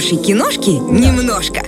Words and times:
хорошей 0.00 0.24
киношки 0.24 0.70
немножко. 0.70 1.62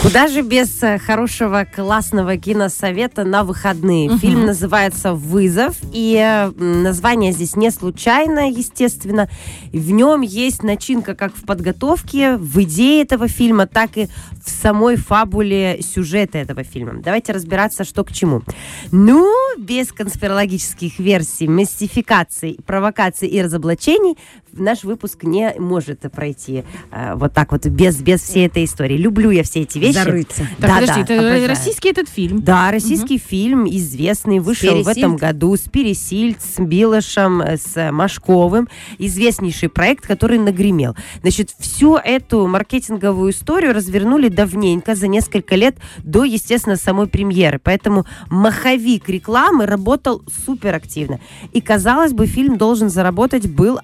Куда 0.00 0.28
же 0.28 0.40
без 0.40 0.82
э, 0.82 0.98
хорошего 0.98 1.66
классного 1.70 2.38
киносовета 2.38 3.24
на 3.24 3.44
выходные? 3.44 4.08
Мгм. 4.08 4.18
Фильм 4.18 4.46
называется 4.46 5.12
«Вызов», 5.12 5.76
и 5.92 6.16
э, 6.16 6.50
название 6.58 7.32
здесь 7.32 7.54
не 7.54 7.70
случайно, 7.70 8.50
естественно. 8.50 9.28
В 9.72 9.90
нем 9.90 10.22
есть 10.22 10.62
начинка 10.62 11.14
как 11.14 11.36
в 11.36 11.44
подготовке, 11.44 12.36
в 12.36 12.62
идее 12.62 13.02
этого 13.02 13.28
фильма, 13.28 13.66
так 13.66 13.98
и 13.98 14.08
в 14.42 14.48
самой 14.48 14.96
фабуле 14.96 15.80
сюжета 15.82 16.38
этого 16.38 16.62
фильма. 16.62 17.02
Давайте 17.02 17.32
разбираться, 17.32 17.84
что 17.84 18.04
к 18.04 18.12
чему. 18.12 18.42
Ну, 18.90 19.30
без 19.58 19.92
конспирологических 19.92 20.98
версий, 20.98 21.46
мистификаций, 21.46 22.58
провокаций 22.64 23.28
и 23.28 23.42
разоблачений 23.42 24.16
наш 24.58 24.84
выпуск 24.84 25.24
не 25.24 25.54
может 25.58 26.00
пройти 26.12 26.64
э, 26.90 27.14
вот 27.14 27.32
так 27.32 27.52
вот 27.52 27.66
без, 27.66 28.00
без 28.00 28.20
всей 28.22 28.46
этой 28.46 28.64
истории. 28.64 28.96
Люблю 28.96 29.30
я 29.30 29.42
все 29.42 29.62
эти 29.62 29.78
вещи. 29.78 29.94
Зарыться. 29.94 30.46
Так, 30.58 30.80
подожди, 30.80 30.86
Да-да, 30.86 31.00
это 31.02 31.14
обожаю. 31.14 31.48
российский 31.48 31.88
этот 31.90 32.08
фильм. 32.08 32.42
Да, 32.42 32.70
российский 32.70 33.18
фильм 33.18 33.68
известный, 33.68 34.38
вышел 34.38 34.82
в 34.82 34.88
этом 34.88 35.16
году 35.16 35.56
с 35.56 35.62
Пересильд, 35.62 36.38
с 36.40 36.60
Билышем, 36.60 37.40
э, 37.40 37.56
с 37.56 37.90
Машковым. 37.90 38.68
Известнейший 38.98 39.68
проект, 39.68 40.06
который 40.06 40.38
нагремел. 40.38 40.96
Значит, 41.22 41.50
всю 41.58 41.96
эту 41.96 42.46
маркетинговую 42.46 43.32
историю 43.32 43.74
развернули 43.74 44.28
давненько, 44.28 44.94
за 44.94 45.08
несколько 45.08 45.56
лет 45.56 45.76
до, 45.98 46.24
естественно, 46.24 46.76
самой 46.76 47.06
премьеры. 47.06 47.60
Поэтому 47.62 48.06
маховик 48.28 49.08
рекламы 49.08 49.66
работал 49.66 50.22
супер 50.46 50.74
активно. 50.74 51.20
И, 51.52 51.60
казалось 51.60 52.12
бы, 52.12 52.26
фильм 52.26 52.56
должен 52.56 52.88
заработать 52.88 53.48
был 53.48 53.78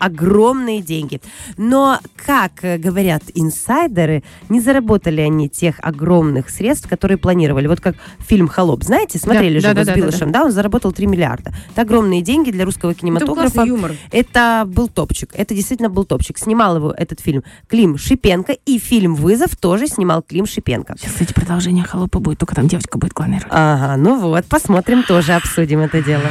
огромные 0.63 0.81
деньги. 0.81 1.21
Но, 1.57 1.99
как 2.27 2.53
э, 2.63 2.79
говорят 2.79 3.23
инсайдеры, 3.35 4.23
не 4.49 4.61
заработали 4.61 5.21
они 5.21 5.49
тех 5.49 5.77
огромных 5.81 6.51
средств, 6.51 6.89
которые 6.89 7.19
планировали. 7.19 7.67
Вот 7.67 7.81
как 7.81 7.97
фильм 8.21 8.49
«Холоп». 8.49 8.85
Знаете, 8.85 9.19
смотрели 9.19 9.61
Да, 9.61 9.71
же 9.71 9.75
да, 9.75 9.75
да, 9.75 9.85
с 9.85 9.87
да, 9.87 9.95
Билышем, 9.95 10.33
да, 10.33 10.45
он 10.45 10.53
заработал 10.53 10.93
3 10.93 11.07
миллиарда. 11.07 11.53
Это 11.73 11.83
огромные 11.83 12.23
деньги 12.23 12.51
для 12.51 12.65
русского 12.65 12.91
Это 12.91 13.01
кинематографа. 13.01 13.51
классный 13.51 13.69
юмор. 13.69 13.93
Это 14.11 14.65
был 14.67 14.89
топчик. 14.89 15.31
Это 15.35 15.55
действительно 15.55 15.91
был 15.91 16.05
топчик. 16.05 16.39
Снимал 16.39 16.77
его 16.77 16.93
этот 16.97 17.21
фильм 17.21 17.43
Клим 17.69 17.99
Шипенко. 17.99 18.53
И 18.67 18.79
фильм 18.79 19.15
«Вызов» 19.15 19.57
тоже 19.57 19.87
снимал 19.89 20.23
Клим 20.23 20.47
Шипенко. 20.47 20.95
Сейчас, 20.99 21.13
кстати, 21.13 21.33
продолжение 21.33 21.85
«Холопа» 21.85 22.21
будет, 22.21 22.39
только 22.39 22.55
там 22.55 22.69
девочка 22.69 22.99
будет 22.99 23.13
главной. 23.13 23.41
Ага, 23.51 23.97
ну 23.97 24.19
вот, 24.21 24.45
посмотрим, 24.47 25.03
тоже 25.03 25.33
обсудим 25.33 25.81
это 25.81 26.03
дело. 26.03 26.25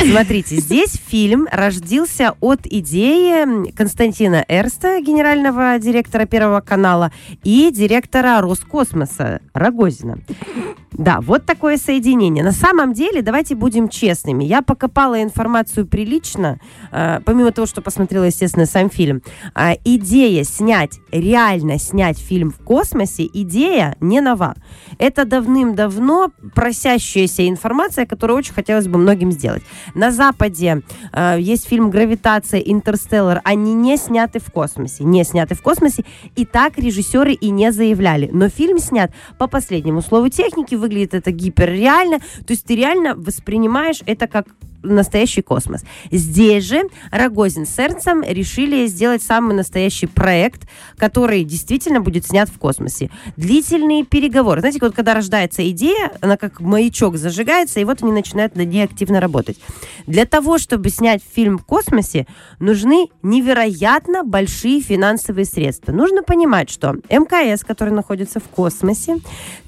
Смотрите, 0.00 0.56
здесь 0.56 1.00
фильм 1.08 1.48
родился 1.50 2.34
от 2.40 2.60
идеи 2.66 3.70
Константина 3.72 4.44
Эрста, 4.48 5.00
генерального 5.00 5.78
директора 5.78 6.24
Первого 6.24 6.60
канала, 6.60 7.12
и 7.42 7.70
директора 7.72 8.40
Роскосмоса 8.40 9.40
Рогозина. 9.54 10.18
Да, 10.92 11.20
вот 11.20 11.44
такое 11.44 11.76
соединение. 11.76 12.42
На 12.42 12.52
самом 12.52 12.92
деле, 12.92 13.22
давайте 13.22 13.54
будем 13.54 13.88
честными. 13.88 14.44
Я 14.44 14.62
покопала 14.62 15.22
информацию 15.22 15.86
прилично, 15.86 16.58
э, 16.90 17.20
помимо 17.24 17.52
того, 17.52 17.66
что 17.66 17.82
посмотрела, 17.82 18.24
естественно, 18.24 18.66
сам 18.66 18.90
фильм. 18.90 19.22
А, 19.54 19.74
идея 19.84 20.44
снять, 20.44 20.98
реально 21.12 21.78
снять 21.78 22.18
фильм 22.18 22.50
в 22.50 22.58
космосе, 22.58 23.28
идея 23.32 23.96
не 24.00 24.20
нова. 24.20 24.56
Это 24.98 25.24
давным-давно 25.24 26.32
просящаяся 26.54 27.48
информация, 27.48 28.06
которую 28.06 28.38
очень 28.38 28.54
хотелось 28.54 28.88
бы 28.88 28.98
многим 28.98 29.30
сделать. 29.30 29.62
На 29.94 30.10
Западе 30.10 30.82
э, 31.12 31.36
есть 31.40 31.68
фильм 31.68 31.90
«Гравитация», 31.90 32.60
«Интерстеллар». 32.60 33.40
Они 33.44 33.74
не 33.74 33.96
сняты 33.96 34.40
в 34.40 34.50
космосе. 34.50 35.04
Не 35.04 35.24
сняты 35.24 35.54
в 35.54 35.62
космосе. 35.62 36.04
И 36.36 36.44
так 36.44 36.78
режиссеры 36.78 37.32
и 37.32 37.50
не 37.50 37.72
заявляли. 37.72 38.28
Но 38.32 38.48
фильм 38.48 38.78
снят 38.78 39.10
по 39.38 39.46
последнему 39.46 40.02
слову 40.02 40.28
техники. 40.28 40.74
Выглядит 40.74 41.14
это 41.14 41.30
гиперреально. 41.30 42.18
То 42.18 42.50
есть 42.50 42.64
ты 42.64 42.76
реально 42.76 43.14
воспринимаешь 43.14 44.02
это 44.06 44.26
как 44.26 44.46
настоящий 44.82 45.42
космос. 45.42 45.84
Здесь 46.10 46.64
же 46.64 46.82
Рогозин 47.10 47.66
с 47.66 47.78
Эрнцем 47.78 48.22
решили 48.22 48.86
сделать 48.86 49.22
самый 49.22 49.54
настоящий 49.54 50.06
проект, 50.06 50.68
который 50.96 51.44
действительно 51.44 52.00
будет 52.00 52.26
снят 52.26 52.48
в 52.48 52.58
космосе. 52.58 53.10
Длительные 53.36 54.04
переговоры. 54.04 54.60
Знаете, 54.60 54.78
вот 54.80 54.94
когда 54.94 55.14
рождается 55.14 55.68
идея, 55.70 56.12
она 56.20 56.36
как 56.36 56.60
маячок 56.60 57.16
зажигается, 57.16 57.80
и 57.80 57.84
вот 57.84 58.02
они 58.02 58.12
начинают 58.12 58.56
над 58.56 58.68
ней 58.68 58.84
активно 58.84 59.20
работать. 59.20 59.58
Для 60.06 60.24
того, 60.24 60.58
чтобы 60.58 60.90
снять 60.90 61.22
фильм 61.22 61.58
в 61.58 61.64
космосе, 61.64 62.26
нужны 62.58 63.08
невероятно 63.22 64.24
большие 64.24 64.80
финансовые 64.80 65.44
средства. 65.44 65.92
Нужно 65.92 66.22
понимать, 66.22 66.70
что 66.70 66.94
МКС, 67.10 67.64
который 67.64 67.92
находится 67.92 68.40
в 68.40 68.44
космосе, 68.44 69.18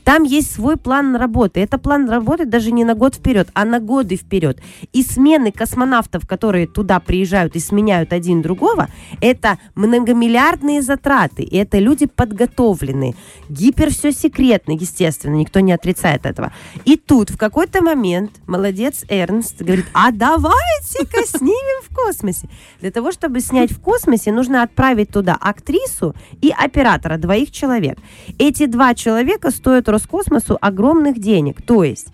там 0.04 0.25
есть 0.25 0.53
свой 0.53 0.77
план 0.77 1.15
работы. 1.15 1.60
Это 1.60 1.78
план 1.78 2.09
работы 2.09 2.44
даже 2.44 2.72
не 2.72 2.84
на 2.84 2.94
год 2.94 3.15
вперед, 3.16 3.48
а 3.54 3.65
на 3.65 3.81
годы 3.81 4.16
вперед. 4.16 4.60
И 4.92 5.00
смены 5.03 5.53
космонавтов, 5.53 6.27
которые 6.27 6.66
туда 6.66 7.00
приезжают 7.00 7.56
и 7.56 7.61
сменяют 7.61 8.12
один 8.12 8.43
другого, 8.43 8.88
это 9.21 9.59
многомиллиардные 9.75 10.83
затраты. 10.83 11.43
И 11.43 11.56
это 11.56 11.78
люди 11.78 12.06
подготовленные. 12.06 13.15
Гипер 13.49 13.91
все 13.91 14.12
секретно, 14.12 14.72
естественно, 14.72 15.34
никто 15.34 15.60
не 15.60 15.72
отрицает 15.72 16.27
этого. 16.27 16.53
И 16.84 16.97
тут 16.97 17.31
в 17.31 17.37
какой-то 17.37 17.83
момент 17.83 18.33
молодец 18.47 19.05
Эрнст 19.09 19.62
говорит, 19.62 19.87
а 19.93 20.10
давайте-ка 20.12 21.27
снимем 21.27 21.83
в 21.83 21.94
космосе. 21.94 22.49
Для 22.81 22.91
того, 22.91 23.12
чтобы 23.12 23.41
снять 23.41 23.72
в 23.72 23.81
космосе, 23.81 24.33
нужно 24.33 24.62
отправить 24.62 25.10
туда 25.10 25.37
актрису 25.41 26.15
и 26.41 26.53
оператора, 26.56 27.16
двоих 27.16 27.50
человек. 27.50 27.99
Эти 28.39 28.66
два 28.66 28.94
человека 28.94 29.50
стоят 29.50 29.89
Роскосмосу 29.89 30.59
огромных 30.60 31.19
денег. 31.19 31.62
То 31.62 31.84
есть 31.84 32.09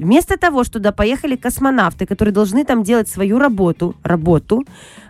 Вместо 0.00 0.38
того, 0.38 0.64
что 0.64 0.74
туда 0.74 0.92
поехали 0.92 1.36
космонавты, 1.36 2.06
которые 2.06 2.32
должны 2.32 2.64
там 2.64 2.82
делать 2.82 3.08
свою 3.08 3.38
работу, 3.38 3.94
работу, 4.02 4.64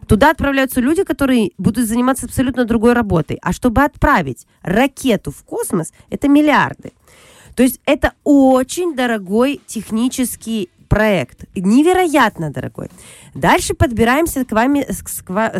туда 0.08 0.30
отправляются 0.30 0.80
люди, 0.80 1.04
которые 1.04 1.50
будут 1.58 1.86
заниматься 1.86 2.26
абсолютно 2.26 2.64
другой 2.64 2.92
работой. 2.92 3.38
А 3.40 3.52
чтобы 3.52 3.82
отправить 3.82 4.46
ракету 4.62 5.30
в 5.30 5.44
космос, 5.44 5.92
это 6.10 6.28
миллиарды. 6.28 6.92
То 7.54 7.62
есть 7.62 7.80
это 7.86 8.14
очень 8.24 8.96
дорогой 8.96 9.60
технический 9.66 10.70
проект. 11.00 11.44
Невероятно 11.54 12.50
дорогой. 12.50 12.88
Дальше 13.34 13.74
подбираемся 13.74 14.44
к 14.44 14.50
вами, 14.50 14.84
с, 14.88 15.04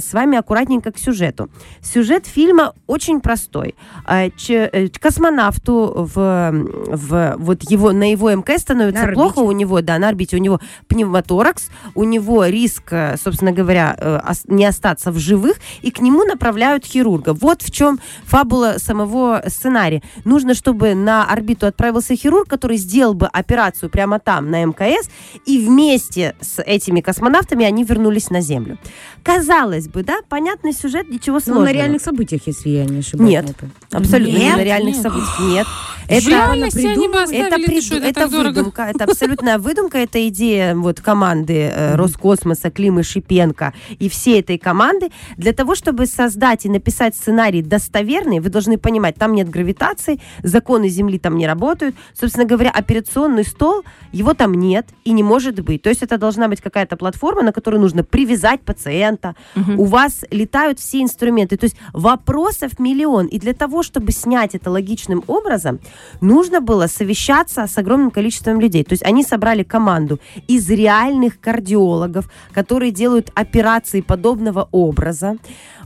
с- 0.02 0.12
вами 0.12 0.36
аккуратненько 0.36 0.90
к 0.90 0.98
сюжету. 0.98 1.48
Сюжет 1.80 2.26
фильма 2.26 2.74
очень 2.88 3.20
простой. 3.20 3.76
А, 4.04 4.28
ч- 4.30 4.68
э, 4.72 4.88
космонавту 4.88 6.08
в, 6.12 6.50
в, 6.96 7.34
вот 7.38 7.62
его, 7.70 7.92
на 7.92 8.10
его 8.10 8.30
МКС 8.32 8.62
становится 8.62 9.02
На 9.02 9.08
орбите. 9.08 9.22
плохо, 9.22 9.38
у 9.38 9.52
него, 9.52 9.80
да, 9.82 9.98
на 9.98 10.08
орбите 10.08 10.36
у 10.36 10.40
него 10.40 10.58
пневмоторакс, 10.88 11.70
у 11.94 12.02
него 12.02 12.44
риск, 12.46 12.92
э, 12.92 13.16
собственно 13.22 13.52
говоря, 13.52 13.94
э, 13.96 14.20
не 14.48 14.66
остаться 14.66 15.12
в 15.12 15.18
живых, 15.18 15.58
и 15.82 15.92
к 15.92 16.00
нему 16.00 16.24
направляют 16.24 16.84
хирурга. 16.84 17.34
Вот 17.34 17.62
в 17.62 17.70
чем 17.70 18.00
фабула 18.24 18.74
самого 18.78 19.42
сценария. 19.46 20.02
Нужно, 20.24 20.54
чтобы 20.54 20.94
на 20.94 21.24
орбиту 21.24 21.66
отправился 21.66 22.16
хирург, 22.16 22.48
который 22.48 22.78
сделал 22.78 23.14
бы 23.14 23.26
операцию 23.28 23.90
прямо 23.90 24.18
там, 24.18 24.50
на 24.50 24.64
МКС, 24.64 25.08
и 25.46 25.58
вместе 25.64 26.34
с 26.40 26.62
этими 26.62 27.00
космонавтами 27.00 27.64
они 27.64 27.84
вернулись 27.84 28.30
на 28.30 28.40
Землю. 28.40 28.78
Казалось 29.22 29.88
бы, 29.88 30.02
да, 30.02 30.20
понятный 30.28 30.72
сюжет, 30.72 31.08
ничего 31.10 31.36
Ну, 31.36 31.40
сложного. 31.40 31.64
на 31.66 31.72
реальных 31.72 32.00
событиях, 32.02 32.42
если 32.46 32.70
я 32.70 32.84
не 32.84 33.00
ошибаюсь. 33.00 33.30
Нет. 33.30 33.54
Абсолютно 33.92 34.36
не 34.36 34.44
Нет? 34.44 34.56
на 34.56 34.64
реальных 34.64 34.94
Нет. 34.94 35.02
событиях. 35.02 35.40
Нет. 35.40 35.66
Это, 36.08 36.28
реальности 36.28 36.86
они 36.86 37.06
бы 37.06 37.18
это, 37.18 37.56
приду- 37.56 37.80
что, 37.82 37.96
это 37.96 38.06
это 38.08 38.26
выдумка, 38.26 38.82
это 38.82 39.04
абсолютная 39.10 39.58
выдумка, 39.58 39.98
это 39.98 40.26
идея 40.28 40.74
вот 40.74 41.00
команды 41.00 41.70
э, 41.72 41.94
Роскосмоса, 41.94 42.70
Климы 42.70 43.04
Шипенко 43.04 43.72
и 44.00 44.08
всей 44.08 44.40
этой 44.40 44.58
команды. 44.58 45.10
Для 45.36 45.52
того, 45.52 45.76
чтобы 45.76 46.06
создать 46.06 46.64
и 46.66 46.68
написать 46.68 47.14
сценарий 47.14 47.62
достоверный, 47.62 48.40
вы 48.40 48.48
должны 48.48 48.76
понимать, 48.76 49.16
там 49.16 49.34
нет 49.34 49.48
гравитации, 49.48 50.20
законы 50.42 50.88
Земли 50.88 51.18
там 51.20 51.36
не 51.36 51.46
работают. 51.46 51.94
Собственно 52.18 52.44
говоря, 52.44 52.70
операционный 52.70 53.44
стол, 53.44 53.84
его 54.10 54.34
там 54.34 54.54
нет 54.54 54.88
и 55.04 55.09
не 55.12 55.22
может 55.22 55.60
быть. 55.60 55.82
То 55.82 55.88
есть 55.90 56.02
это 56.02 56.18
должна 56.18 56.48
быть 56.48 56.60
какая-то 56.60 56.96
платформа, 56.96 57.42
на 57.42 57.52
которую 57.52 57.80
нужно 57.80 58.04
привязать 58.04 58.60
пациента. 58.60 59.34
У 59.76 59.84
вас 59.84 60.24
летают 60.30 60.78
все 60.78 61.02
инструменты. 61.02 61.56
То 61.56 61.64
есть 61.64 61.76
вопросов 61.92 62.78
миллион. 62.78 63.26
И 63.26 63.38
для 63.38 63.52
того, 63.52 63.82
чтобы 63.82 64.12
снять 64.12 64.54
это 64.54 64.70
логичным 64.70 65.22
образом, 65.26 65.80
нужно 66.20 66.60
было 66.60 66.86
совещаться 66.86 67.66
с 67.66 67.78
огромным 67.78 68.10
количеством 68.10 68.60
людей. 68.60 68.84
То 68.84 68.92
есть 68.92 69.02
они 69.04 69.24
собрали 69.24 69.62
команду 69.62 70.20
из 70.48 70.68
реальных 70.70 71.40
кардиологов, 71.40 72.30
которые 72.52 72.90
делают 72.90 73.30
операции 73.34 74.00
подобного 74.00 74.68
образа. 74.72 75.36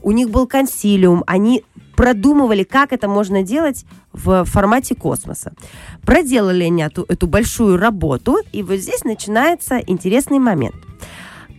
У 0.02 0.12
них 0.12 0.30
был 0.30 0.46
консилиум, 0.46 1.24
они 1.26 1.64
продумывали, 1.96 2.64
как 2.64 2.92
это 2.92 3.08
можно 3.08 3.42
делать 3.42 3.84
в 4.12 4.44
формате 4.44 4.94
космоса. 4.94 5.52
Проделали 6.02 6.64
они 6.64 6.82
эту, 6.82 7.04
эту 7.08 7.26
большую 7.26 7.76
работу, 7.76 8.38
и 8.52 8.62
вот 8.62 8.76
здесь 8.76 9.04
начинается 9.04 9.78
интересный 9.78 10.38
момент. 10.38 10.76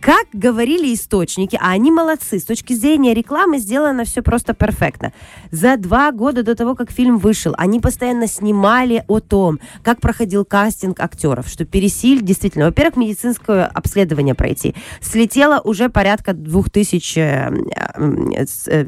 Как 0.00 0.26
говорили 0.32 0.94
источники, 0.94 1.58
а 1.60 1.70
они 1.70 1.90
молодцы, 1.90 2.38
с 2.38 2.44
точки 2.44 2.74
зрения 2.74 3.14
рекламы 3.14 3.58
сделано 3.58 4.04
все 4.04 4.22
просто 4.22 4.54
перфектно. 4.54 5.12
За 5.50 5.76
два 5.76 6.12
года 6.12 6.42
до 6.42 6.54
того, 6.54 6.74
как 6.74 6.90
фильм 6.90 7.18
вышел, 7.18 7.54
они 7.58 7.80
постоянно 7.80 8.26
снимали 8.26 9.04
о 9.08 9.20
том, 9.20 9.58
как 9.82 10.00
проходил 10.00 10.44
кастинг 10.44 11.00
актеров, 11.00 11.48
что 11.48 11.64
Пересиль 11.64 12.22
действительно, 12.22 12.66
во-первых, 12.66 12.96
медицинское 12.96 13.64
обследование 13.64 14.34
пройти. 14.34 14.74
Слетело 15.00 15.60
уже 15.60 15.88
порядка 15.88 16.34
двух 16.34 16.70
тысяч, 16.70 17.16
э, 17.16 17.50
э, 17.74 18.44
э, 18.66 18.84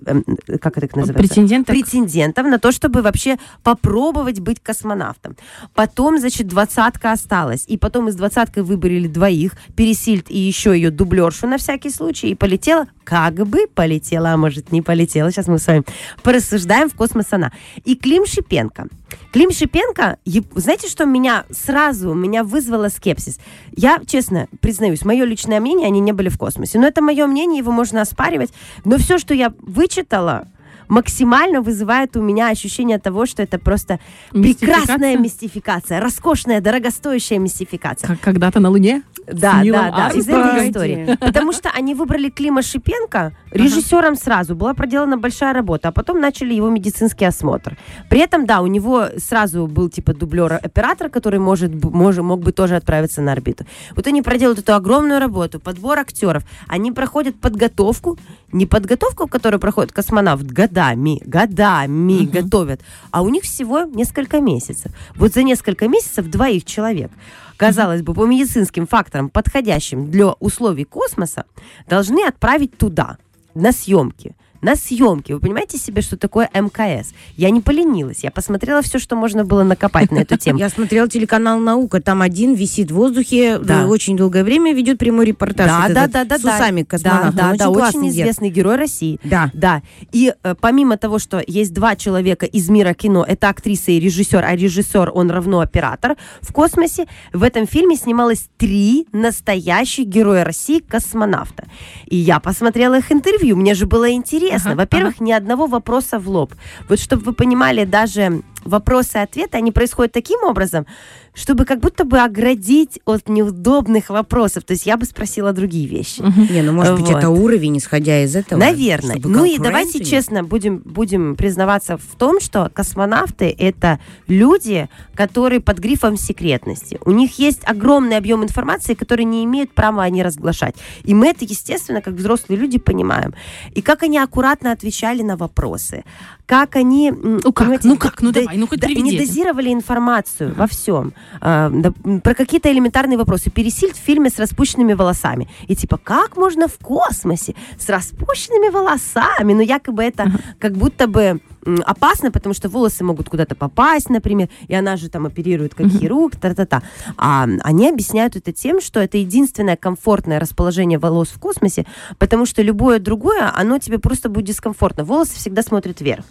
как 0.61 0.79
это 0.79 0.99
называется? 0.99 1.15
Претендентов? 1.15 1.75
Претендентов 1.75 2.47
на 2.47 2.59
то, 2.59 2.71
чтобы 2.71 3.03
вообще 3.03 3.39
попробовать 3.63 4.41
быть 4.41 4.61
космонавтом. 4.61 5.37
Потом, 5.75 6.19
значит, 6.19 6.47
двадцатка 6.47 7.13
осталась. 7.13 7.65
И 7.67 7.77
потом 7.77 8.09
из 8.09 8.15
двадцаткой 8.15 8.63
выбрали 8.63 9.09
двоих, 9.09 9.53
Пересильд 9.75 10.31
и 10.31 10.39
еще 10.39 10.71
ее 10.71 10.91
дублершу 11.09 11.47
на 11.47 11.57
всякий 11.57 11.91
случай, 11.91 12.31
и 12.31 12.35
полетела, 12.35 12.87
как 13.05 13.35
бы 13.47 13.67
полетела, 13.75 14.33
а 14.33 14.37
может 14.37 14.73
не 14.73 14.83
полетела. 14.83 15.31
Сейчас 15.31 15.49
мы 15.49 15.59
с 15.59 15.67
вами 15.67 15.83
порассуждаем 16.23 16.89
в 16.91 16.95
космос 16.95 17.27
она. 17.31 17.53
И 17.85 17.97
Клим 17.97 18.27
Шипенко. 18.27 18.89
Клим 19.33 19.51
Шипенко, 19.51 20.19
знаете, 20.55 20.89
что 20.89 21.07
меня 21.07 21.45
сразу, 21.51 22.13
меня 22.15 22.45
вызвало 22.45 22.89
скепсис? 22.89 23.39
Я, 23.75 24.01
честно, 24.07 24.49
признаюсь, 24.61 25.05
мое 25.05 25.25
личное 25.25 25.61
мнение, 25.61 25.87
они 25.87 26.01
не 26.01 26.13
были 26.13 26.29
в 26.29 26.39
космосе. 26.39 26.79
Но 26.79 26.87
это 26.87 27.01
мое 27.01 27.27
мнение, 27.27 27.59
его 27.59 27.73
можно 27.73 28.03
оспаривать. 28.03 28.53
Но 28.85 28.99
все, 28.99 29.19
что 29.19 29.35
я 29.35 29.53
вычитала, 29.61 30.47
максимально 30.89 31.61
вызывает 31.63 32.17
у 32.17 32.23
меня 32.23 32.49
ощущение 32.49 32.99
того, 32.99 33.27
что 33.27 33.43
это 33.43 33.59
просто 33.59 33.99
Мистификация? 34.33 34.81
прекрасная 34.81 35.19
мистификация, 35.19 36.01
роскошная, 36.01 36.61
дорогостоящая 36.61 37.39
мистификация. 37.39 38.09
Как 38.09 38.21
когда-то 38.21 38.61
на 38.61 38.71
Луне? 38.71 39.03
Да, 39.33 39.61
да, 39.73 39.91
да, 39.91 40.09
из 40.19 40.29
этой 40.29 40.69
истории. 40.71 41.17
Потому 41.21 41.53
что 41.53 41.71
они 41.71 41.95
выбрали 41.95 42.31
Клима 42.31 42.63
Шипенко 42.63 43.33
режиссером 43.51 44.17
сразу. 44.17 44.55
Была 44.55 44.75
проделана 44.75 45.17
большая 45.19 45.53
работа, 45.53 45.89
а 45.89 45.93
потом 45.93 46.21
начали 46.21 46.55
его 46.55 46.69
медицинский 46.69 47.25
осмотр. 47.25 47.77
При 48.09 48.21
этом, 48.21 48.47
да, 48.47 48.61
у 48.61 48.67
него 48.67 49.07
сразу 49.19 49.67
был 49.67 49.89
типа 49.89 50.15
дублер-оператор, 50.15 51.09
который 51.11 51.39
может, 51.41 51.75
б- 51.75 51.89
мож- 51.89 52.23
мог 52.23 52.41
бы 52.41 52.53
тоже 52.53 52.77
отправиться 52.77 53.23
на 53.23 53.33
орбиту. 53.33 53.65
Вот 53.97 54.07
они 54.07 54.23
проделают 54.23 54.59
эту 54.59 54.75
огромную 54.75 55.21
работу, 55.21 55.61
подбор 55.61 55.99
актеров. 55.99 56.43
Они 56.67 56.93
проходят 56.93 57.37
подготовку, 57.41 58.19
не 58.53 58.67
подготовку, 58.67 59.27
которую 59.27 59.61
проходит 59.61 59.93
космонавт 59.93 60.45
годами, 60.45 61.21
годами 61.25 62.25
готовят, 62.25 62.81
а 63.11 63.23
у 63.23 63.29
них 63.29 63.45
всего 63.45 63.83
несколько 63.83 64.41
месяцев. 64.41 64.93
Вот 65.17 65.35
за 65.35 65.43
несколько 65.43 65.89
месяцев 65.89 66.27
двоих 66.27 66.65
человек 66.65 67.11
казалось 67.57 68.03
бы, 68.03 68.15
по 68.15 68.25
медицинским 68.25 68.87
факторам, 68.87 69.29
подходящим 69.29 70.11
для 70.11 70.29
условий 70.39 70.85
космоса, 70.85 71.45
должны 71.89 72.25
отправить 72.25 72.79
туда, 72.79 73.19
на 73.55 73.73
съемки. 73.73 74.37
На 74.61 74.75
съемки. 74.75 75.33
Вы 75.33 75.41
понимаете 75.41 75.79
себе, 75.79 76.03
что 76.03 76.17
такое 76.17 76.51
МКС? 76.53 77.13
Я 77.37 77.51
не 77.51 77.61
поленилась. 77.61 78.25
Я 78.25 78.31
посмотрела 78.31 78.83
все, 78.83 78.99
что 78.99 79.15
можно 79.15 79.45
было 79.45 79.63
накопать 79.63 80.11
на 80.11 80.19
эту 80.19 80.37
тему. 80.39 80.59
Я 80.59 80.69
смотрела 80.69 81.09
телеканал 81.09 81.61
«Наука», 81.61 82.01
там 82.01 82.23
один 82.23 82.55
висит 82.55 82.91
в 82.91 82.95
воздухе, 82.95 83.59
Да. 83.59 83.83
э, 83.83 83.87
очень 83.87 84.17
долгое 84.17 84.43
время 84.43 84.75
ведет 84.75 84.99
прямой 84.99 85.27
репортаж. 85.27 85.69
Да, 85.69 85.83
вот 85.85 85.95
да, 85.95 86.07
да, 86.07 86.25
да, 86.25 86.39
С 86.39 86.43
да. 86.43 86.55
усами 86.55 86.87
Да, 86.91 87.33
да, 87.33 87.55
да, 87.57 87.71
очень 87.71 88.09
известный 88.09 88.51
герой 88.51 88.77
России. 88.77 89.21
Да. 89.23 89.51
Да. 89.55 89.83
И 90.13 90.35
э, 90.43 90.55
помимо 90.61 90.97
того, 90.97 91.19
что 91.19 91.43
есть 91.47 91.73
два 91.73 91.95
человека 91.97 92.47
из 92.47 92.69
мира 92.69 92.95
кино, 92.95 93.25
это 93.27 93.49
актриса 93.49 93.93
и 93.93 94.01
режиссер, 94.01 94.45
а 94.45 94.57
режиссер, 94.57 95.13
он 95.15 95.31
равно 95.31 95.61
оператор 95.61 96.17
в 96.41 96.53
космосе, 96.53 97.07
в 97.33 97.43
этом 97.43 97.67
фильме 97.67 97.97
снималось 97.97 98.49
три 98.57 99.07
настоящих 99.13 100.07
героя 100.07 100.45
России 100.45 100.81
космонавта. 100.81 101.65
И 102.07 102.17
я 102.17 102.41
посмотрела 102.41 102.99
их 102.99 103.13
интервью, 103.13 103.57
мне 103.57 103.75
же 103.75 103.87
было 103.87 104.11
интересно. 104.11 104.48
Ага, 104.55 104.75
Во-первых, 104.75 105.21
ни 105.21 105.33
одного 105.33 105.67
вопроса 105.67 106.19
в 106.19 106.29
лоб. 106.29 106.55
Вот 106.89 106.99
чтобы 106.99 107.23
вы 107.23 107.33
понимали, 107.33 107.85
даже 107.85 108.43
вопросы 108.65 109.19
и 109.19 109.21
ответы, 109.21 109.57
они 109.57 109.73
происходят 109.73 110.13
таким 110.13 110.43
образом, 110.45 110.87
чтобы 111.35 111.65
как 111.65 111.79
будто 111.81 112.05
бы 112.05 112.19
оградить 112.19 113.01
от 113.05 113.29
неудобных 113.29 114.11
вопросов. 114.11 114.65
То 114.65 114.73
есть 114.73 114.87
я 114.87 114.97
бы 114.97 115.05
спросила 115.05 115.53
другие 115.53 115.87
вещи. 115.87 116.21
Не, 116.51 116.63
ну 116.63 116.73
может 116.73 116.99
быть 117.01 117.11
это 117.11 117.31
уровень, 117.31 117.79
исходя 117.79 118.23
из 118.23 118.35
этого. 118.35 118.59
Наверное. 118.59 119.21
Ну 119.23 119.45
и 119.45 119.59
давайте 119.59 120.05
честно 120.05 120.43
будем, 120.43 120.79
будем 120.79 121.37
признаваться 121.37 121.97
в 121.97 122.17
том, 122.17 122.41
что 122.41 122.71
космонавты 122.75 123.55
это 123.57 124.01
люди, 124.27 124.89
которые 125.15 125.61
под 125.61 125.79
грифом 125.79 126.17
секретности. 126.17 126.99
У 127.05 127.13
них 127.13 127.39
есть 127.39 127.61
огромный 127.65 128.17
объем 128.17 128.43
информации, 128.43 128.95
который 128.95 129.25
не 129.25 129.45
имеют 129.45 129.73
права 129.73 130.03
они 130.03 130.23
разглашать. 130.23 130.75
И 131.05 131.15
мы 131.15 131.29
это, 131.29 131.45
естественно, 131.45 132.03
как 132.03 132.15
взрослые 132.15 132.59
люди 132.59 132.79
понимаем. 132.79 133.35
И 133.75 133.83
как 133.83 134.03
они 134.03 134.19
аккуратно 134.19 134.73
отвечали 134.73 135.23
на 135.23 135.37
вопросы. 135.37 136.05
Как 136.47 136.77
они... 136.77 137.13
Ну 137.13 137.53
как? 137.53 137.85
Ну 137.85 137.97
как? 137.97 138.23
Ну 138.23 138.33
да- 138.33 138.41
давай, 138.49 138.59
ну 138.59 138.67
хоть 138.67 138.81
да- 138.81 138.89
Не 138.89 139.19
дозировали 139.19 139.73
информацию 139.73 140.55
во 140.55 140.67
всем. 140.67 141.13
А, 141.41 141.71
да, 141.71 141.93
про 142.23 142.35
какие-то 142.35 142.71
элементарные 142.73 143.19
вопросы. 143.19 143.51
Пересильд 143.51 143.97
в 143.97 144.01
фильме 144.01 144.31
с 144.31 144.39
распущенными 144.39 144.95
волосами. 144.95 145.49
И 145.67 145.77
типа, 145.77 145.99
как 145.99 146.37
можно 146.37 146.67
в 146.69 146.79
космосе 146.79 147.55
с 147.79 147.89
распущенными 147.89 148.71
волосами? 148.71 149.53
Ну, 149.53 149.61
якобы 149.61 150.03
это 150.03 150.33
как 150.59 150.73
будто 150.73 151.07
бы 151.07 151.41
опасно, 151.85 152.31
потому 152.31 152.55
что 152.55 152.69
волосы 152.69 153.05
могут 153.05 153.29
куда-то 153.29 153.55
попасть, 153.55 154.11
например, 154.11 154.49
и 154.69 154.75
она 154.75 154.97
же 154.97 155.09
там 155.09 155.27
оперирует 155.27 155.75
как 155.75 155.89
хирург, 155.89 156.37
та-та-та. 156.37 156.83
А 157.17 157.47
они 157.63 157.89
объясняют 157.89 158.37
это 158.37 158.53
тем, 158.53 158.81
что 158.81 159.01
это 159.01 159.19
единственное 159.19 159.77
комфортное 159.77 160.41
расположение 160.41 160.99
волос 160.99 161.29
в 161.29 161.39
космосе, 161.39 161.87
потому 162.19 162.47
что 162.47 162.63
любое 162.63 162.99
другое, 162.99 163.51
оно 163.55 163.79
тебе 163.79 163.99
просто 163.99 164.29
будет 164.29 164.47
дискомфортно. 164.47 165.05
Волосы 165.05 165.37
всегда 165.37 165.63
смотрят 165.63 166.01
вверх, 166.01 166.25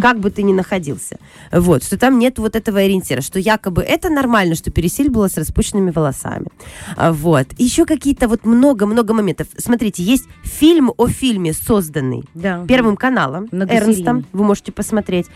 как 0.00 0.20
бы 0.20 0.30
ты 0.30 0.42
ни 0.42 0.52
находился. 0.52 1.18
Вот, 1.52 1.84
что 1.84 1.98
там 1.98 2.18
нет 2.18 2.38
вот 2.38 2.56
этого 2.56 2.78
ориентира, 2.80 3.20
что 3.20 3.38
якобы 3.38 3.82
это 3.82 4.10
нормально, 4.10 4.54
что 4.54 4.70
пересиль 4.70 5.10
было 5.10 5.28
с 5.28 5.36
распущенными 5.36 5.90
волосами. 5.90 6.46
А, 6.96 7.12
Вот. 7.12 7.46
Еще 7.58 7.84
какие-то 7.84 8.28
вот 8.28 8.44
много-много 8.44 9.14
моментов. 9.14 9.48
Смотрите, 9.56 10.02
есть 10.02 10.24
фильм 10.42 10.92
о 10.96 11.08
фильме, 11.08 11.52
созданный 11.52 12.24
Да. 12.34 12.64
Первым 12.68 12.96
каналом. 12.96 13.48
Эрнстом. 13.52 14.24
Вы 14.32 14.44
можете 14.44 14.65
посмотреть. 14.72 15.28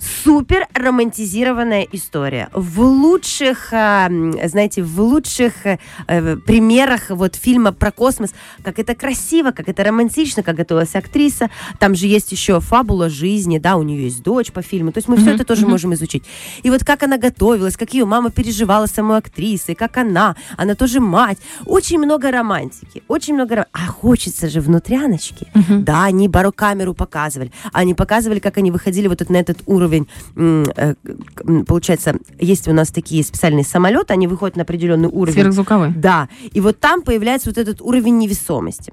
Супер 0.00 0.66
романтизированная 0.74 1.86
история. 1.92 2.48
В 2.54 2.80
лучших, 2.80 3.68
а, 3.72 4.08
знаете, 4.46 4.82
в 4.82 4.98
лучших 5.00 5.52
э, 5.66 6.36
примерах 6.46 7.10
вот 7.10 7.36
фильма 7.36 7.72
про 7.72 7.90
космос, 7.92 8.30
как 8.64 8.78
это 8.78 8.94
красиво, 8.94 9.50
как 9.50 9.68
это 9.68 9.84
романтично, 9.84 10.42
как 10.42 10.56
готовилась 10.56 10.94
актриса. 10.94 11.50
Там 11.78 11.94
же 11.94 12.06
есть 12.06 12.32
еще 12.32 12.60
фабула 12.60 13.10
жизни, 13.10 13.58
да, 13.58 13.76
у 13.76 13.82
нее 13.82 14.04
есть 14.04 14.22
дочь 14.22 14.52
по 14.52 14.62
фильму. 14.62 14.90
То 14.92 14.98
есть 14.98 15.08
мы 15.08 15.16
все 15.18 15.34
это 15.34 15.44
тоже 15.44 15.66
можем 15.66 15.92
изучить. 15.94 16.24
И 16.62 16.70
вот 16.70 16.82
как 16.84 17.02
она 17.02 17.18
готовилась, 17.18 17.76
как 17.76 17.92
ее 17.92 18.06
мама 18.06 18.30
переживала 18.30 18.86
самой 18.86 19.18
актрисой, 19.18 19.74
как 19.74 19.98
она, 19.98 20.34
она 20.56 20.74
тоже 20.74 21.00
мать. 21.00 21.38
Очень 21.66 21.98
много 21.98 22.30
романтики, 22.30 23.02
очень 23.08 23.34
много 23.34 23.54
ро- 23.54 23.66
А 23.72 23.86
хочется 23.86 24.48
же 24.48 24.60
внутряночки. 24.60 25.46
Да, 25.84 26.04
они 26.04 26.28
барокамеру 26.28 26.94
показывали. 26.94 27.52
Они 27.72 27.94
показывали, 27.94 28.38
как 28.38 28.56
они 28.56 28.70
выходили 28.70 29.06
вот 29.08 29.28
на 29.28 29.36
этот 29.36 29.58
уровень. 29.66 29.89
М, 30.36 30.64
э, 30.76 30.94
Получается, 31.66 32.16
есть 32.38 32.68
у 32.68 32.72
нас 32.72 32.90
такие 32.90 33.24
специальные 33.24 33.64
самолеты, 33.64 34.12
они 34.12 34.26
выходят 34.26 34.56
на 34.56 34.62
определенный 34.62 35.08
уровень. 35.08 35.34
Сверхзвуковой. 35.34 35.90
Да, 35.96 36.28
и 36.52 36.60
вот 36.60 36.78
там 36.80 37.02
появляется 37.02 37.50
вот 37.50 37.58
этот 37.58 37.80
уровень 37.80 38.18
невесомости. 38.18 38.92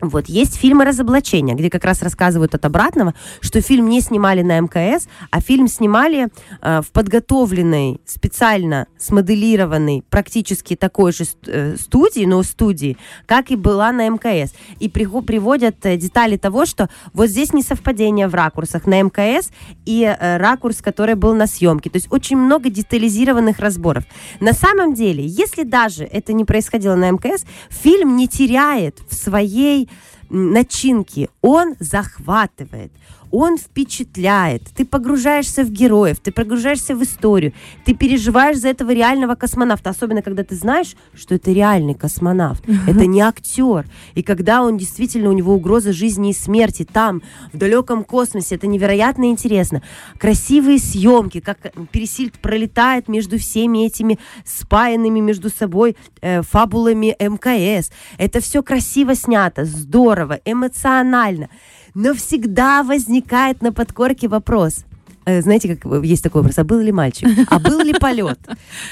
Вот, 0.00 0.26
есть 0.28 0.56
фильмы 0.56 0.84
разоблачения, 0.84 1.54
где 1.54 1.70
как 1.70 1.84
раз 1.84 2.02
рассказывают 2.02 2.54
от 2.54 2.64
обратного, 2.64 3.14
что 3.40 3.60
фильм 3.60 3.88
не 3.88 4.00
снимали 4.00 4.42
на 4.42 4.60
МКС, 4.60 5.08
а 5.30 5.40
фильм 5.40 5.68
снимали 5.68 6.28
э, 6.60 6.80
в 6.82 6.90
подготовленной, 6.92 8.00
специально 8.04 8.86
смоделированной, 8.98 10.04
практически 10.08 10.76
такой 10.76 11.12
же 11.12 11.24
э, 11.46 11.76
студии, 11.76 12.26
но 12.26 12.42
студии, 12.42 12.96
как 13.26 13.50
и 13.50 13.56
была 13.56 13.90
на 13.92 14.08
МКС. 14.08 14.52
И 14.80 14.88
прихо- 14.88 15.22
приводят 15.22 15.84
э, 15.86 15.96
детали 15.96 16.36
того, 16.36 16.66
что 16.66 16.90
вот 17.14 17.28
здесь 17.28 17.52
несовпадение 17.52 18.28
в 18.28 18.34
ракурсах 18.34 18.86
на 18.86 19.00
МКС 19.00 19.50
и 19.86 20.02
э, 20.02 20.36
ракурс, 20.36 20.82
который 20.82 21.14
был 21.14 21.34
на 21.34 21.46
съемке. 21.46 21.90
То 21.90 21.96
есть 21.96 22.08
очень 22.10 22.36
много 22.36 22.68
детализированных 22.68 23.58
разборов. 23.60 24.04
На 24.40 24.52
самом 24.52 24.94
деле, 24.94 25.24
если 25.24 25.62
даже 25.62 26.04
это 26.04 26.32
не 26.32 26.44
происходило 26.44 26.94
на 26.94 27.10
МКС, 27.10 27.44
фильм 27.70 28.16
не 28.16 28.28
теряет 28.28 29.00
в 29.08 29.14
своей 29.14 29.85
м, 30.30 30.52
начинке. 30.52 31.28
Он 31.42 31.74
захватывает. 31.80 32.92
Он 33.30 33.58
впечатляет. 33.58 34.62
Ты 34.74 34.84
погружаешься 34.84 35.64
в 35.64 35.70
героев, 35.70 36.18
ты 36.20 36.32
погружаешься 36.32 36.94
в 36.94 37.02
историю, 37.02 37.52
ты 37.84 37.94
переживаешь 37.94 38.58
за 38.58 38.68
этого 38.68 38.92
реального 38.92 39.34
космонавта, 39.34 39.90
особенно 39.90 40.22
когда 40.22 40.44
ты 40.44 40.54
знаешь, 40.54 40.96
что 41.14 41.34
это 41.34 41.52
реальный 41.52 41.94
космонавт, 41.94 42.64
это 42.86 43.06
не 43.06 43.20
актер. 43.20 43.86
И 44.14 44.22
когда 44.22 44.62
он 44.62 44.76
действительно, 44.76 45.30
у 45.30 45.32
него 45.32 45.54
угроза 45.54 45.92
жизни 45.92 46.30
и 46.30 46.34
смерти 46.34 46.86
там, 46.90 47.22
в 47.52 47.58
далеком 47.58 48.04
космосе, 48.04 48.54
это 48.54 48.66
невероятно 48.66 49.24
интересно. 49.30 49.82
Красивые 50.18 50.78
съемки, 50.78 51.40
как 51.40 51.58
Пересильд 51.90 52.34
пролетает 52.38 53.08
между 53.08 53.38
всеми 53.38 53.86
этими 53.86 54.18
спаянными 54.44 55.20
между 55.20 55.50
собой 55.50 55.96
э, 56.20 56.42
фабулами 56.42 57.16
МКС. 57.18 57.90
Это 58.18 58.40
все 58.40 58.62
красиво 58.62 59.14
снято, 59.14 59.64
здорово, 59.64 60.40
эмоционально. 60.44 61.48
Но 61.96 62.12
всегда 62.12 62.82
возникает 62.82 63.62
на 63.62 63.72
подкорке 63.72 64.28
вопрос. 64.28 64.84
Э, 65.24 65.40
Знаете, 65.40 65.76
как 65.76 66.04
есть 66.04 66.22
такой 66.22 66.42
вопрос, 66.42 66.58
а 66.58 66.64
был 66.64 66.80
ли 66.80 66.92
мальчик? 66.92 67.26
А 67.48 67.58
был 67.58 67.80
ли 67.80 67.94
полет? 67.94 68.38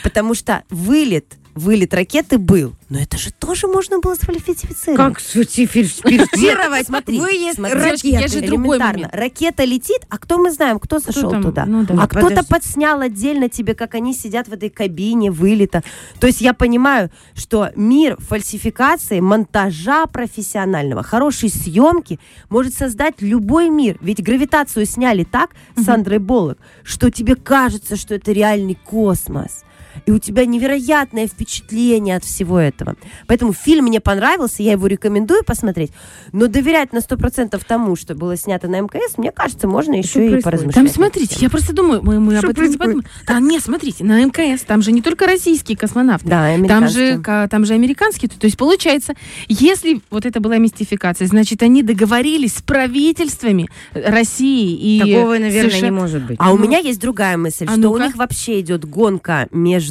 Потому 0.03 0.33
что 0.33 0.63
вылет, 0.71 1.37
вылет 1.55 1.95
ракеты 1.95 2.39
был. 2.39 2.75
Но 2.89 2.99
это 2.99 3.19
же 3.19 3.33
тоже 3.33 3.67
можно 3.67 3.99
было 3.99 4.15
сфальсифицировать. 4.15 4.97
Как 4.97 5.21
сфальсифицировать 5.21 6.87
Смотри, 6.87 7.19
выезд 7.19 7.59
же 7.59 7.69
ракеты? 7.69 8.47
другой. 8.47 8.79
Ракета 9.13 9.65
летит, 9.65 10.03
а 10.09 10.19
кто 10.19 10.39
мы 10.39 10.51
знаем, 10.51 10.79
кто 10.79 10.99
зашел 10.99 11.31
туда? 11.41 11.65
Ну. 11.67 11.87
А 11.99 12.09
кто-то 12.09 12.45
подснял 12.45 13.01
отдельно 13.01 13.49
тебе, 13.49 13.75
как 13.75 13.95
они 13.95 14.15
сидят 14.15 14.49
в 14.49 14.53
этой 14.53 14.71
кабине 14.71 15.31
вылета. 15.31 15.83
То 16.21 16.27
есть 16.27 16.41
я 16.41 16.55
понимаю, 16.55 17.11
что 17.35 17.71
мир 17.75 18.17
фальсификации, 18.21 19.21
монтажа 19.21 20.07
профессионального, 20.07 21.03
хорошей 21.03 21.49
съемки 21.51 22.19
может 22.49 22.75
создать 22.75 23.21
любой 23.21 23.71
мир. 23.71 23.97
Ведь 24.01 24.23
гравитацию 24.23 24.87
сняли 24.87 25.25
так 25.25 25.51
с 25.77 25.85
Сандрой 25.85 26.19
Боллок, 26.19 26.59
что 26.83 27.11
тебе 27.11 27.35
кажется, 27.37 27.97
что 27.97 28.15
это 28.15 28.33
реальный 28.33 28.79
космос. 28.85 29.64
И 30.07 30.11
у 30.11 30.19
тебя 30.19 30.45
невероятное 30.47 31.27
впечатление 31.27 32.17
от 32.17 32.25
всего 32.25 32.59
этого. 32.59 32.97
Поэтому 33.27 33.53
фильм 33.53 33.87
мне 33.87 34.01
понравился, 34.01 34.63
я 34.63 34.73
его 34.73 34.87
рекомендую 34.87 35.45
посмотреть. 35.45 35.93
Но 36.33 36.47
доверять 36.49 36.93
на 36.93 36.99
100% 36.99 37.61
тому, 37.67 37.97
что 37.97 38.15
было 38.15 38.37
снято 38.37 38.69
на 38.69 38.81
МКС, 38.81 39.19
мне 39.19 39.33
кажется, 39.33 39.69
можно 39.69 39.95
еще 39.95 40.05
и 40.27 40.29
происходит? 40.31 40.45
поразмышлять. 40.45 40.75
Там 40.75 40.89
смотрите, 40.89 41.37
я 41.41 41.51
просто 41.51 41.73
думаю, 41.75 42.01
мы, 42.03 42.21
мы 42.21 42.35
об 42.37 42.43
Что 42.45 42.51
этом 42.51 42.71
не 42.71 42.77
подумали. 42.77 43.07
Да, 43.27 43.41
нет, 43.41 43.63
смотрите, 43.63 44.05
на 44.05 44.25
МКС 44.25 44.63
там 44.63 44.83
же 44.83 44.93
не 44.93 45.03
только 45.03 45.27
российские 45.27 45.77
космонавты. 45.77 46.29
Да, 46.29 46.51
Там 46.69 46.89
же, 46.89 47.21
там 47.51 47.65
же 47.65 47.75
американские. 47.75 48.29
То 48.31 48.45
есть, 48.47 48.57
получается, 48.57 49.15
если 49.49 50.01
вот 50.11 50.27
это 50.27 50.41
была 50.41 50.59
мистификация, 50.59 51.27
значит, 51.29 51.63
они 51.63 51.83
договорились 51.83 52.57
с 52.57 52.63
правительствами 52.63 53.69
России 53.93 54.75
и 54.77 55.01
Такого, 55.01 55.39
наверное, 55.39 55.71
США. 55.71 55.81
не 55.87 55.91
может 55.91 56.23
быть. 56.27 56.37
А 56.41 56.53
у 56.53 56.57
Ну, 56.57 56.65
меня 56.65 56.79
есть 56.79 57.01
другая 57.01 57.37
мысль, 57.37 57.65
а 57.67 57.73
что 57.73 57.79
у 57.91 57.93
ну-ка. 57.93 58.05
них 58.07 58.17
вообще 58.17 58.61
идет 58.61 58.85
гонка 58.85 59.49
между 59.51 59.84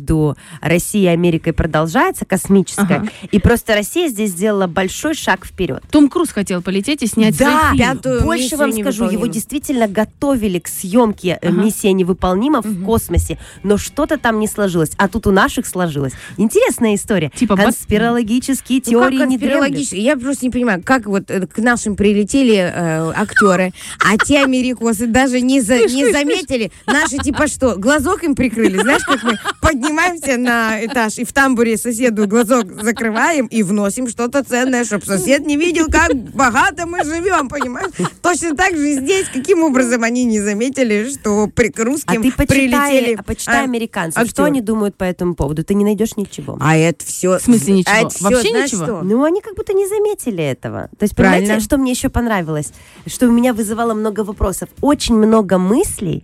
Россией 0.62 1.06
и 1.06 1.08
Америкой 1.08 1.54
продолжается, 1.54 2.26
космическая, 2.26 2.84
Ага. 3.02 3.10
и 3.32 3.40
просто 3.40 3.76
Россия 3.76 4.08
здесь 4.10 4.32
сделала 4.32 4.68
большой 4.68 5.14
шаг 5.16 5.46
вперед. 5.46 5.84
Том 5.92 6.10
Круз 6.10 6.30
хотел 6.30 6.62
полететь 6.62 7.04
и 7.04 7.08
снять 7.08 7.38
Да, 7.38 7.46
свой 7.46 7.78
фильм. 7.78 7.78
пятую 7.98 8.22
больше 8.24 8.58
вам 8.58 8.72
скажу, 8.72 9.10
его 9.10 9.26
действительно 9.28 9.88
готовили 9.88 10.60
к 10.60 10.68
съемке 10.68 11.38
э, 11.42 11.48
Ага. 11.50 11.62
«Миссия 11.64 11.94
невыполнима» 11.94 12.62
в 12.62 12.84
космосе, 12.86 13.38
но 13.64 13.78
что-то 13.78 14.18
там 14.18 14.40
не 14.40 14.48
сложилось, 14.48 14.92
а 14.98 15.08
тут 15.08 15.28
у 15.28 15.32
наших 15.32 15.66
сложилось. 15.68 16.14
Интересная 16.38 16.96
история. 16.96 17.32
Типа 17.36 17.56
бат- 17.56 17.66
Конспирологические 17.66 18.82
Ну, 18.86 18.92
теории 18.92 19.18
как 19.18 19.28
не 19.30 19.38
дремлют. 19.38 19.60
конспирологически? 19.60 19.96
Я 19.96 20.18
просто 20.18 20.46
не 20.46 20.52
понимаю, 20.52 20.82
как 20.84 21.06
вот 21.06 21.30
э, 21.30 21.48
к 21.48 21.58
нашим 21.60 21.96
прилетели 21.96 22.56
э, 22.56 23.12
актеры, 23.16 23.72
а 24.00 24.18
те 24.18 24.44
америкосы 24.44 25.08
даже 25.08 25.42
не, 25.42 25.62
за- 25.62 25.80
не 25.86 26.12
заметили. 26.12 26.72
Наши 26.86 27.18
типа 27.18 27.48
что, 27.48 27.76
глазок 27.76 28.24
им 28.24 28.36
прикрыли? 28.36 28.78
Знаешь, 28.82 29.04
как 29.04 29.24
мы 29.24 29.38
поднимаемся 29.84 30.38
на 30.38 30.86
этаж 30.86 31.18
и 31.18 31.26
в 31.26 31.34
тамбуре 31.34 31.78
соседу 31.78 32.28
глазок 32.28 32.82
закрываем 32.82 33.48
и 33.48 33.64
вносим 33.64 34.08
что-то 34.08 34.44
ценное, 34.44 34.86
чтобы 34.86 35.06
сосед 35.06 35.46
не 35.46 35.58
видел, 35.58 35.88
как 35.92 36.14
богато 36.14 36.86
мы 36.86 37.04
живем, 37.04 37.50
понимаешь? 37.50 37.92
Точно 38.22 38.56
так 38.56 38.76
же 38.76 38.92
и 38.92 38.94
здесь. 38.96 39.28
Каким 39.34 39.64
образом 39.64 40.04
они 40.04 40.24
не 40.26 40.40
заметили, 40.40 41.10
что 41.10 41.48
при, 41.48 41.70
к 41.70 41.80
А 41.80 41.84
русским 41.84 42.24
ты 42.24 42.32
почитай, 42.32 42.48
прилетели 42.48 43.16
почитай 43.26 43.62
а, 43.62 43.64
американцев, 43.64 44.22
что 44.24 44.44
актеры? 44.44 44.48
они 44.48 44.62
думают 44.62 44.96
по 44.96 45.04
этому 45.04 45.36
поводу. 45.36 45.64
Ты 45.64 45.74
не 45.74 45.84
найдешь 45.84 46.16
ничего. 46.18 46.58
А 46.62 46.78
это 46.78 47.06
все... 47.06 47.38
В 47.38 47.42
смысле 47.42 47.74
ничего? 47.74 48.10
Вообще 48.22 48.50
знаешь 48.50 48.72
ничего? 48.72 48.86
что? 48.86 49.02
Ну, 49.04 49.24
они 49.24 49.42
как 49.42 49.56
будто 49.56 49.74
не 49.74 49.88
заметили 49.88 50.44
этого. 50.44 50.90
То 50.98 51.04
есть, 51.04 51.16
Правильно. 51.16 51.42
понимаете, 51.42 51.66
что 51.66 51.78
мне 51.78 51.92
еще 51.92 52.10
понравилось? 52.10 52.72
Что 53.06 53.28
у 53.28 53.32
меня 53.32 53.54
вызывало 53.54 53.94
много 53.94 54.22
вопросов. 54.22 54.70
Очень 54.82 55.16
много 55.16 55.58
мыслей, 55.58 56.24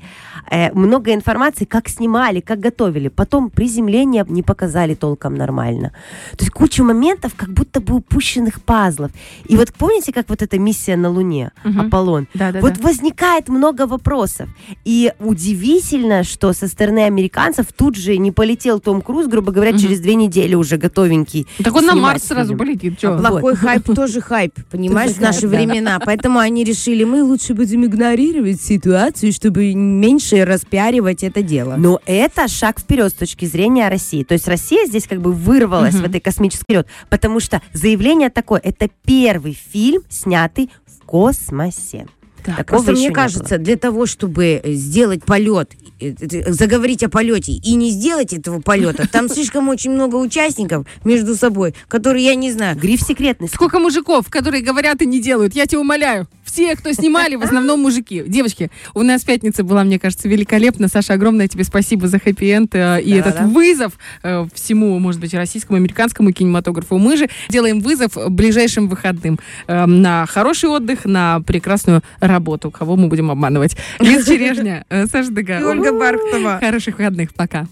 э, 0.51 0.72
много 0.74 1.13
информации, 1.13 1.66
как 1.66 1.89
снимали, 1.89 2.39
как 2.39 2.60
готовили. 2.60 3.10
Потом 3.10 3.49
приземление 3.50 4.25
не 4.27 4.44
показали 4.44 4.96
толком 4.96 5.36
нормально. 5.36 5.91
То 6.38 6.44
есть 6.46 6.51
куча 6.51 6.84
моментов, 6.84 7.34
как 7.36 7.50
будто 7.53 7.79
бы 7.82 7.96
упущенных 7.96 8.62
пазлов. 8.62 9.12
И 9.48 9.56
вот 9.56 9.74
помните, 9.74 10.12
как 10.13 10.29
вот 10.29 10.41
эта 10.41 10.58
миссия 10.60 10.96
на 10.96 11.10
Луне, 11.10 11.51
Мгм. 11.63 11.82
Аполлон? 11.82 12.27
Да-да-да. 12.34 12.62
Вот 12.62 12.77
возникает 12.79 13.50
много 13.50 13.88
вопросов. 13.88 14.50
И 14.86 15.12
удивительно, 15.20 16.24
что 16.24 16.53
со 16.53 16.68
стороны 16.68 17.00
американцев 17.06 17.68
тут 17.75 17.96
же 17.96 18.18
не 18.18 18.32
полетел 18.32 18.79
Том 18.79 19.01
Круз, 19.01 19.27
грубо 19.27 19.51
говоря, 19.51 19.72
Мгм. 19.72 19.79
через 19.79 20.00
две 20.00 20.15
недели 20.15 20.56
уже 20.56 20.77
готовенький. 20.77 21.48
Так 21.63 21.75
он 21.75 21.86
на 21.86 21.96
Марс 21.96 22.24
сразу 22.24 22.56
полетит. 22.56 23.00
чё? 23.00 23.13
Вот. 23.13 23.20
Плохой 23.27 23.56
хайп 23.56 23.86
тоже 23.96 24.22
хайп, 24.22 24.53
понимаешь, 24.72 25.12
в 25.12 25.20
наши 25.22 25.41
да. 25.41 25.48
времена. 25.48 26.00
Поэтому 26.06 26.39
они 26.39 26.63
решили, 26.63 27.03
мы 27.03 27.24
лучше 27.24 27.53
будем 27.53 27.86
игнорировать 27.86 28.62
ситуацию, 28.62 29.32
чтобы 29.34 29.74
меньше 29.74 30.46
распиаривать 30.46 31.24
это 31.24 31.41
дело. 31.41 31.75
Но 31.77 32.00
это 32.06 32.48
шаг 32.48 32.79
вперед 32.79 33.12
с 33.12 33.13
точки 33.13 33.38
зрения 33.46 33.88
России. 33.89 34.24
То 34.24 34.34
есть 34.34 34.48
Россия 34.48 34.86
здесь 34.86 35.08
как 35.08 35.22
бы 35.22 35.31
вырвалась 35.34 35.96
Мгм. 35.96 36.03
в 36.03 36.10
этой 36.10 36.22
космический 36.22 36.74
лед, 36.74 36.88
потому 37.10 37.39
что 37.39 37.62
заявление 37.74 38.29
такое, 38.29 38.60
это 38.63 38.89
первый 39.05 39.58
фильм, 39.72 40.01
снятый 40.10 40.69
в 40.86 41.05
космосе. 41.05 42.08
Так, 42.43 42.55
Такого 42.55 42.77
Просто 42.77 42.91
мне 42.93 43.10
не 43.10 43.13
кажется, 43.13 43.58
для 43.58 43.75
того, 43.75 44.05
чтобы 44.05 44.62
э, 44.63 44.72
сделать 44.72 45.25
полет, 45.25 45.74
э, 46.00 46.13
э, 46.17 46.51
заговорить 46.53 47.03
о 47.03 47.10
полете 47.10 47.51
и 47.51 47.75
не 47.75 47.91
сделать 47.91 48.31
этого 48.31 48.62
полета, 48.62 49.08
там 49.12 49.27
слишком 49.29 49.67
очень 49.67 49.91
много 49.91 50.15
участников 50.15 50.88
между 51.03 51.36
собой, 51.36 51.75
которые 51.89 52.25
я 52.25 52.36
не 52.36 52.50
знаю. 52.51 52.77
Гриф 52.77 53.01
секретности. 53.01 53.53
Сколько 53.55 53.79
мужиков, 53.79 54.29
которые 54.29 54.63
говорят 54.63 55.01
и 55.01 55.05
не 55.05 55.22
делают, 55.22 55.53
я 55.53 55.65
тебя 55.65 55.81
умоляю. 55.81 56.27
Все, 56.51 56.75
кто 56.75 56.91
снимали, 56.94 57.36
в 57.36 57.44
основном 57.44 57.82
мужики. 57.82 58.24
Девочки, 58.25 58.72
у 58.96 59.03
нас 59.03 59.24
пятница 59.24 59.63
была, 59.63 59.84
мне 59.84 60.00
кажется, 60.00 60.27
великолепна. 60.27 60.88
Саша, 60.88 61.13
огромное 61.13 61.48
тебе 61.48 61.63
спасибо 61.63 62.08
за 62.08 62.18
хэппи-энд 62.18 62.74
э, 62.74 63.01
и 63.01 63.13
Да-да. 63.20 63.29
этот 63.29 63.41
вызов 63.51 63.94
э, 64.24 64.48
всему, 64.56 64.98
может 64.98 65.22
быть, 65.22 65.34
российскому, 65.36 65.77
американскому 65.77 66.32
кинематографу. 66.32 66.98
Мы 66.98 67.18
же 67.18 67.29
делаем 67.50 67.82
вызов 67.82 68.13
ближайшим 68.29 68.88
выходным 68.88 69.39
э, 69.68 69.86
на 69.86 70.25
хороший 70.25 70.70
отдых, 70.70 71.06
на 71.06 71.39
прекрасную 71.41 72.01
работу. 72.20 72.72
Кого 72.72 72.96
мы 72.96 73.08
будем 73.10 73.29
обманывать? 73.29 73.77
Лиз 74.00 74.25
Черешня, 74.25 74.86
э, 74.89 75.06
Саша 75.06 75.32
Дега. 75.32 75.62
Ольга 75.63 75.91
Бархтова. 75.91 76.58
Хороших 76.60 76.98
выходных. 76.98 77.34
Пока. 77.36 77.68